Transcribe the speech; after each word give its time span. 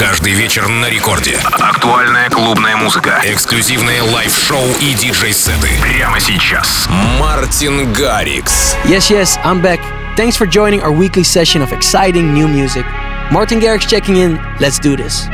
Каждый 0.00 0.32
вечер 0.32 0.68
на 0.68 0.88
рекорде. 0.88 1.38
Актуальная 1.52 2.28
клубная 2.30 2.76
музыка. 2.76 3.20
Эксклюзивные 3.24 4.02
лайв-шоу 4.02 4.66
и 4.80 4.94
диджей-сеты. 4.94 5.68
Прямо 5.80 6.20
сейчас. 6.20 6.86
Мартин 7.18 7.92
Гаррикс. 7.92 8.76
Yes, 8.84 9.10
yes, 9.10 9.38
I'm 9.44 9.60
back. 9.60 9.80
Thanks 10.16 10.36
for 10.36 10.46
joining 10.46 10.82
our 10.82 10.92
weekly 10.92 11.24
session 11.24 11.62
of 11.62 11.72
exciting 11.72 12.32
new 12.32 12.48
music. 12.48 12.84
Martin 13.30 13.60
Garrix 13.60 13.86
checking 13.88 14.16
in. 14.16 14.38
Let's 14.60 14.78
do 14.78 14.96
this. 14.96 15.28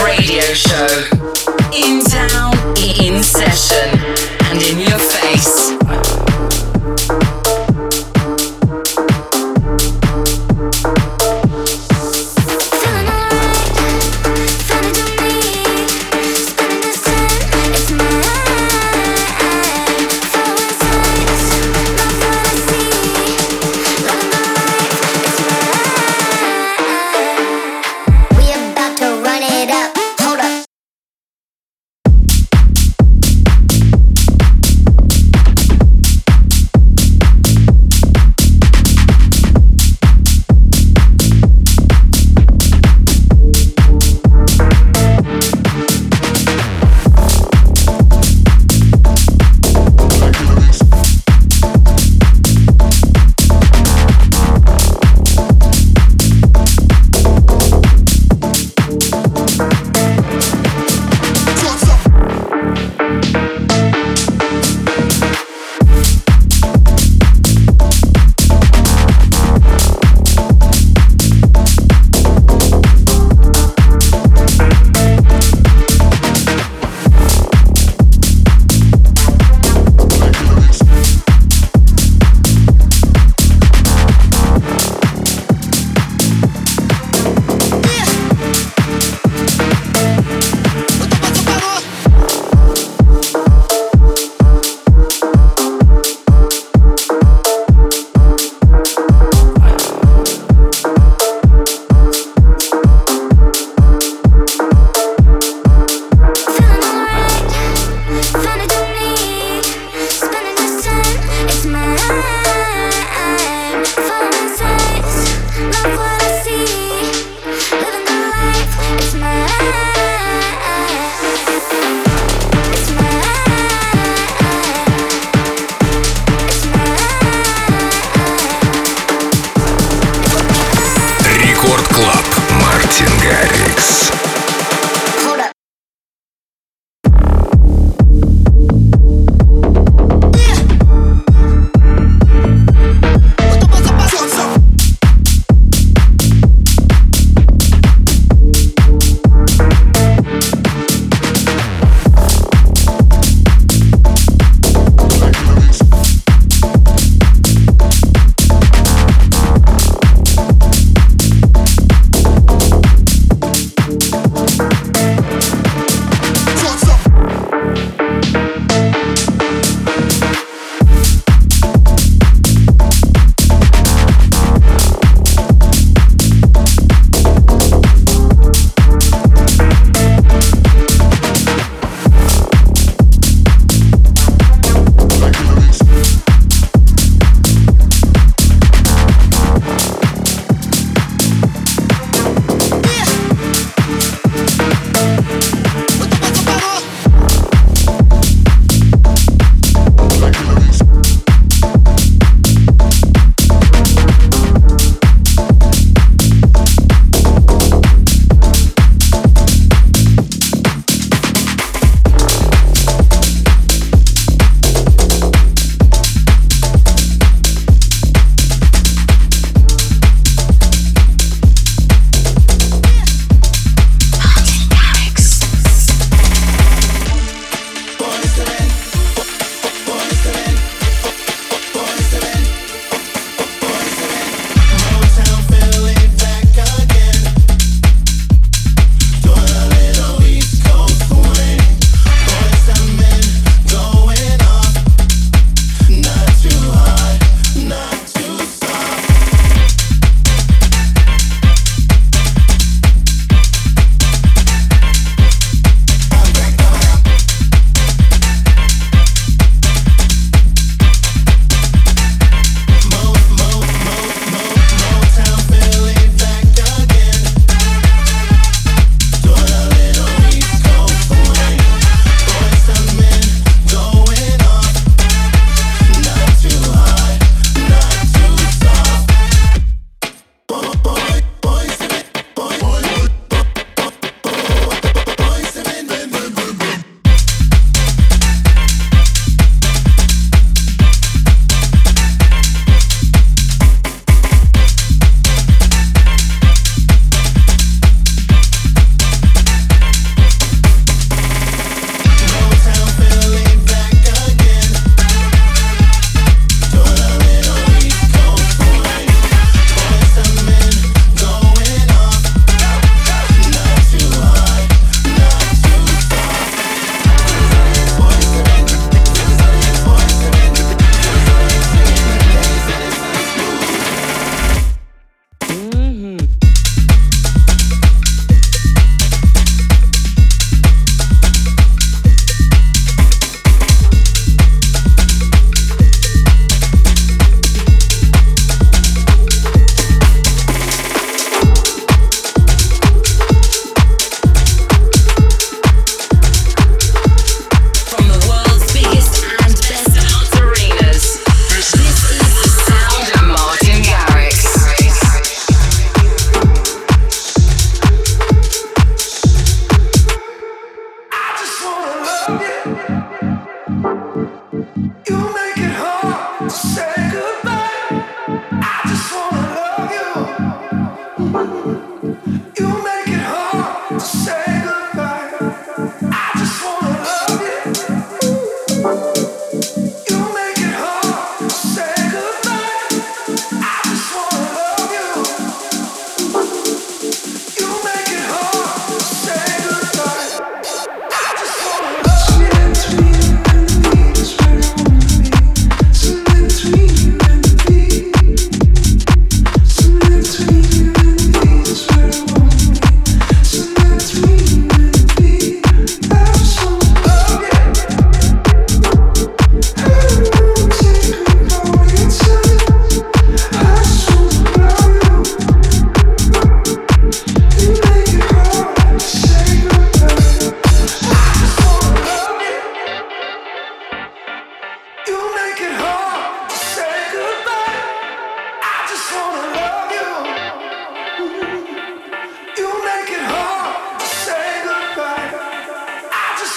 Radio 0.00 0.40
show. 0.54 0.86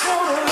total 0.05 0.44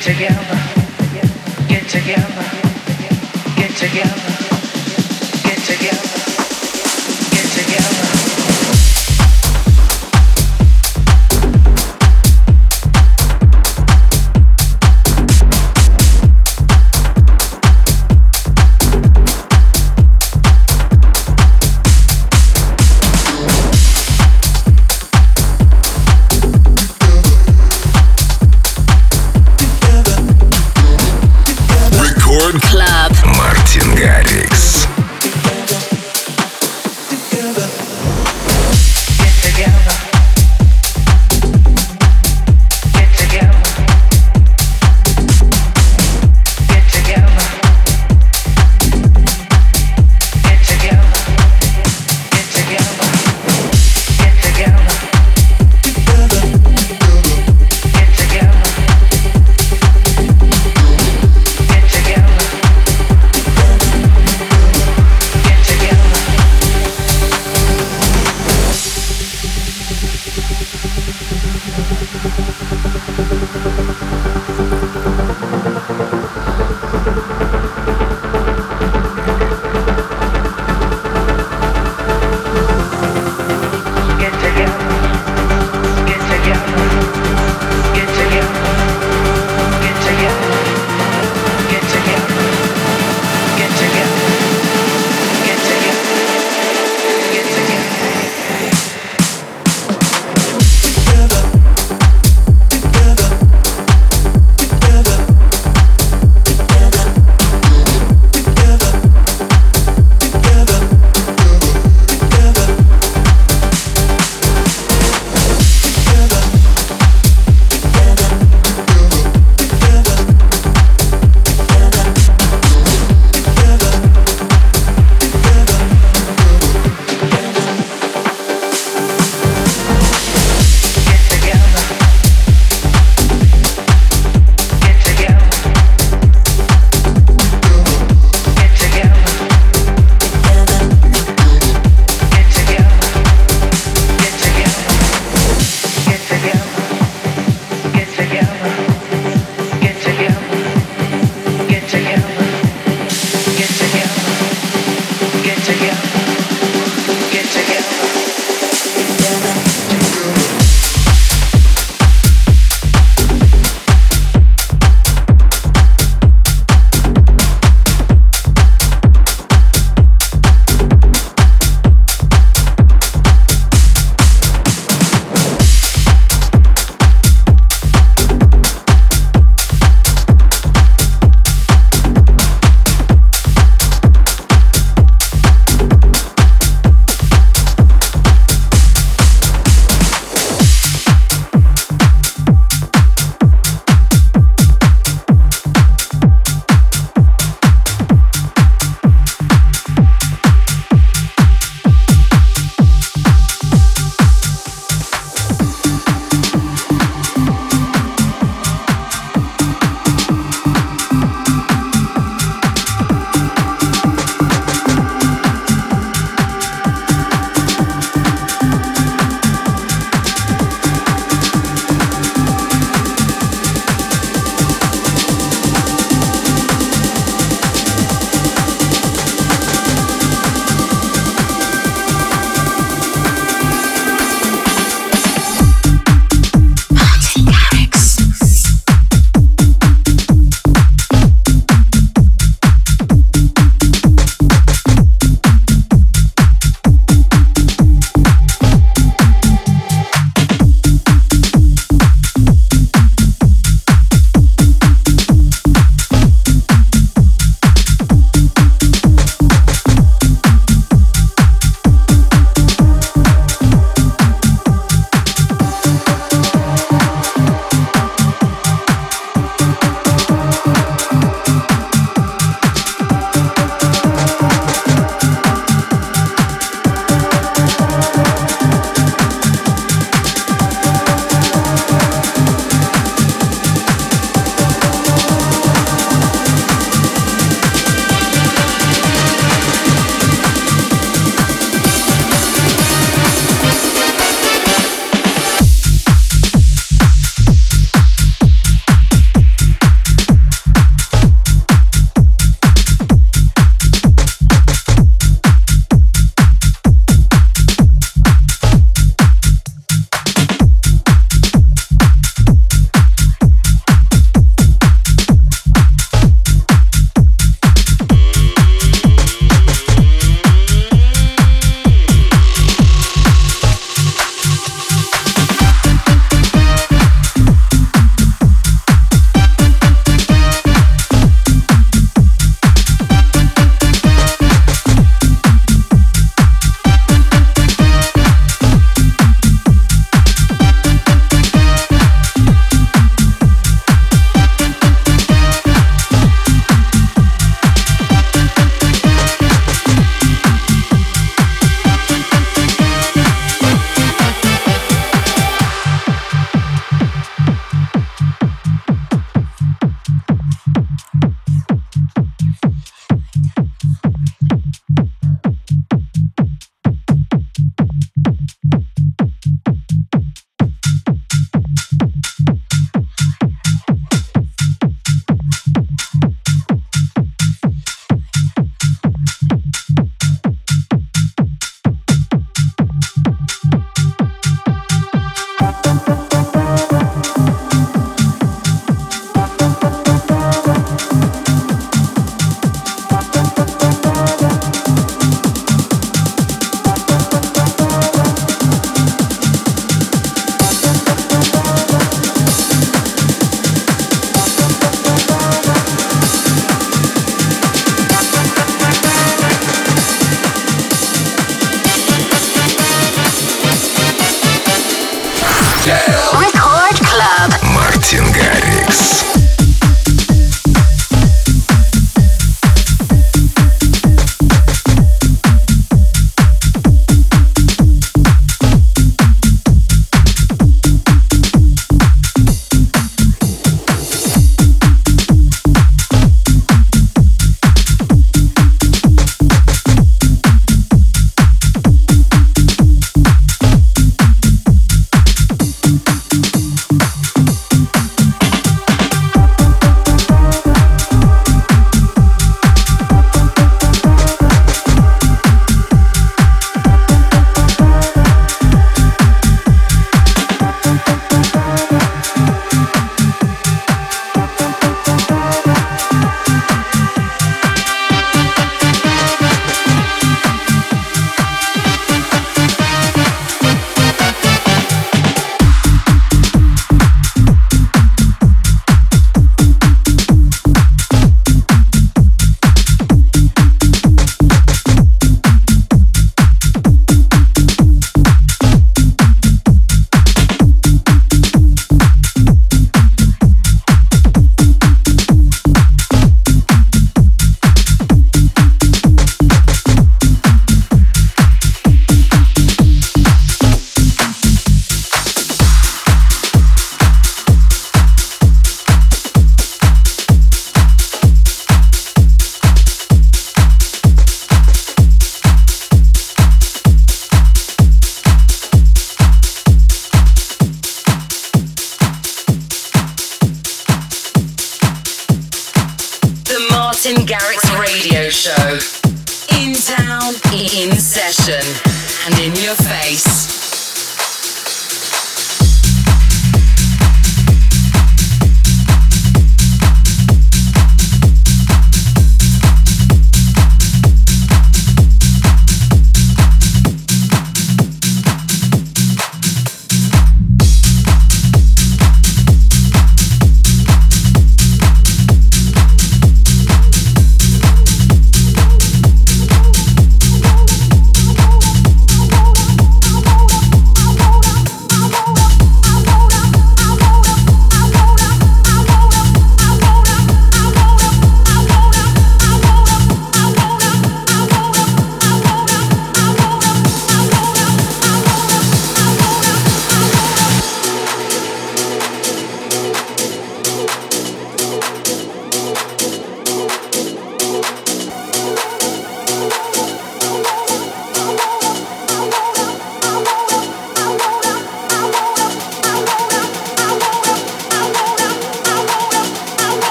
together, 0.00 0.58
get 1.68 1.86
together, 1.86 2.44
get 3.56 3.70
together. 3.76 4.29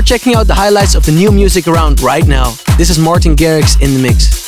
Checking 0.00 0.34
out 0.34 0.46
the 0.46 0.54
highlights 0.54 0.94
of 0.94 1.04
the 1.04 1.12
new 1.12 1.30
music 1.30 1.68
around 1.68 2.00
right 2.00 2.26
now. 2.26 2.54
This 2.78 2.88
is 2.88 2.98
Martin 2.98 3.36
Garrix 3.36 3.78
in 3.82 3.92
the 3.92 4.00
mix. 4.00 4.41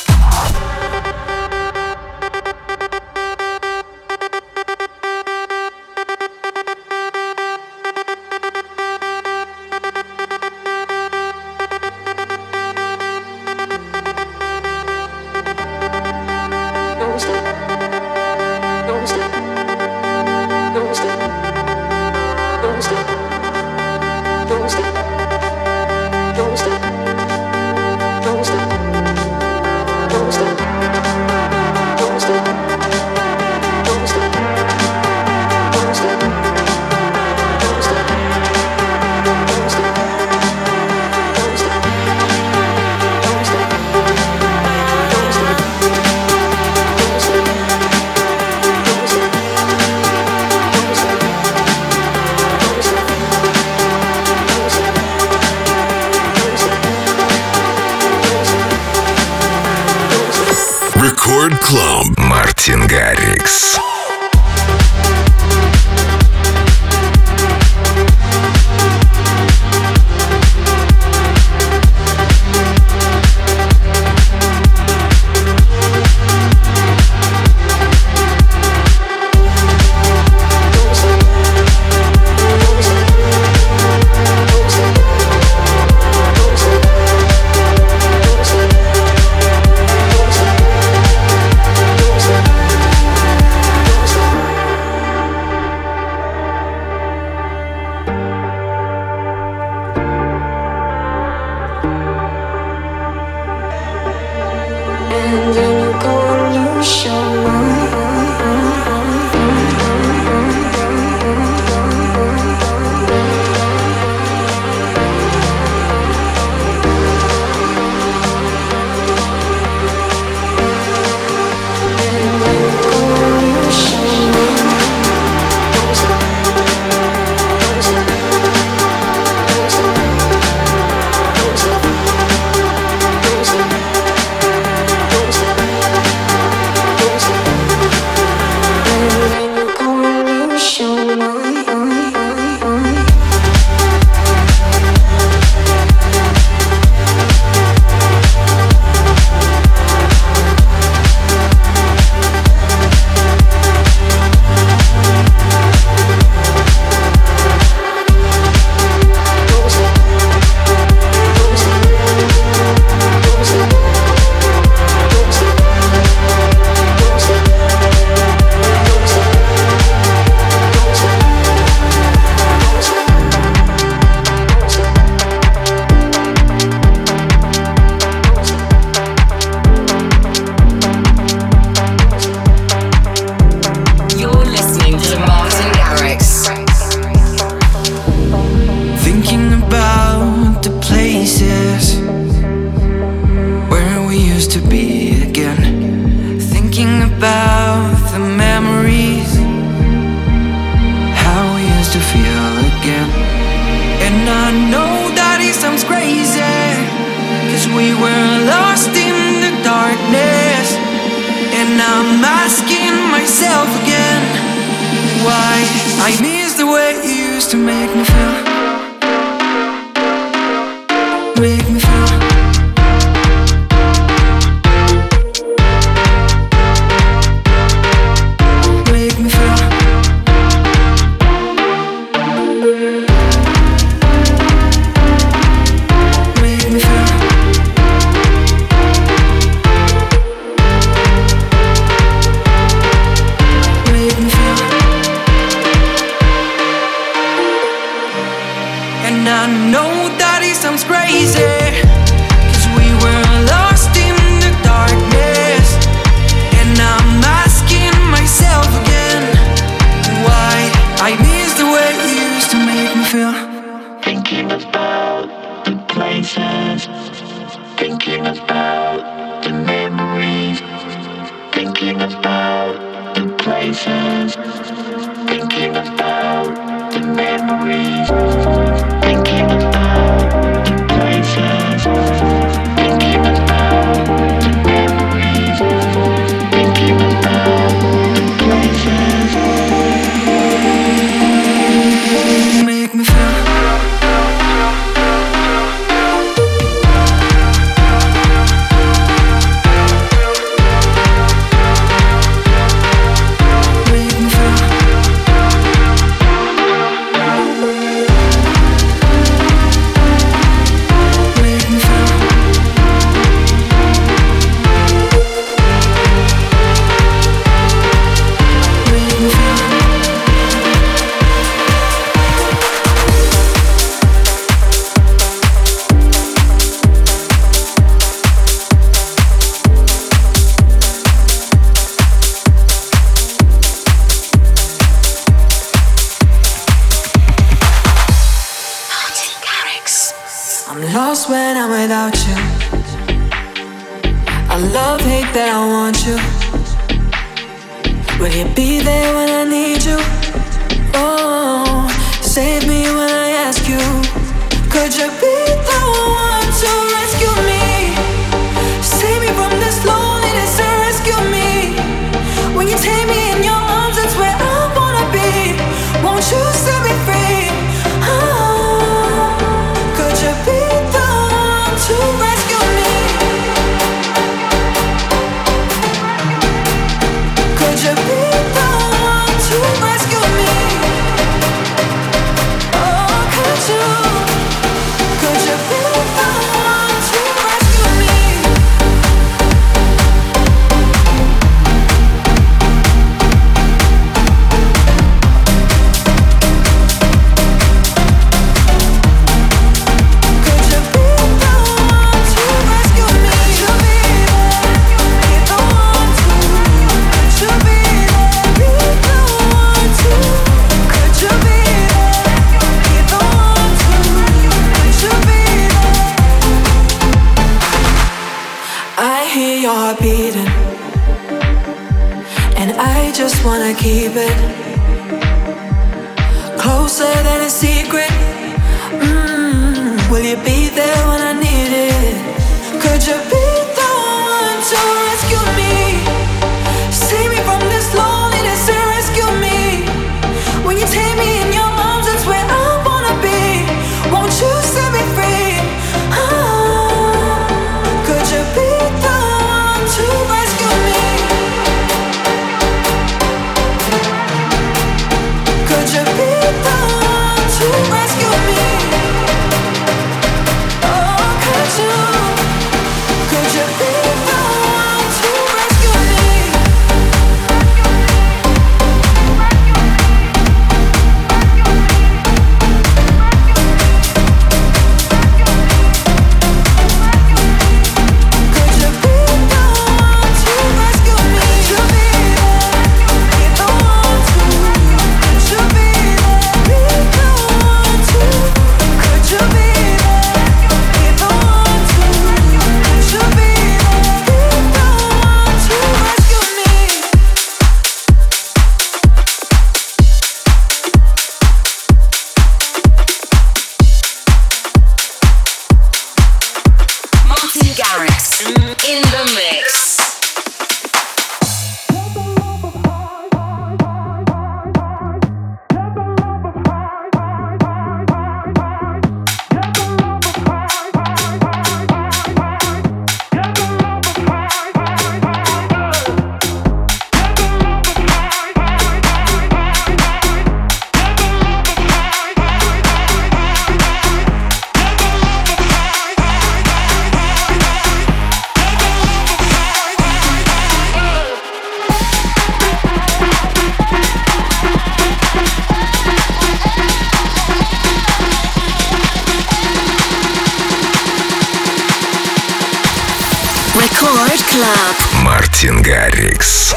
Мартин 555.65 555.81
Гаррикс. 555.81 556.75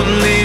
lonely 0.00 0.39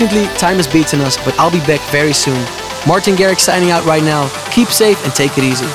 Unfortunately, 0.00 0.38
time 0.38 0.58
has 0.58 0.68
beaten 0.68 1.00
us, 1.00 1.16
but 1.16 1.36
I'll 1.40 1.50
be 1.50 1.58
back 1.58 1.80
very 1.90 2.12
soon. 2.12 2.38
Martin 2.86 3.16
Garrix 3.16 3.40
signing 3.40 3.72
out 3.72 3.84
right 3.84 4.04
now. 4.04 4.28
Keep 4.52 4.68
safe 4.68 5.02
and 5.04 5.12
take 5.12 5.36
it 5.36 5.42
easy. 5.42 5.66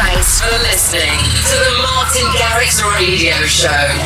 Thanks 0.00 0.40
for 0.40 0.56
listening 0.64 1.20
to 1.44 1.56
the 1.60 1.74
Martin 1.82 2.24
Garrix 2.40 2.80
Radio 2.96 3.34
Show. 3.44 3.97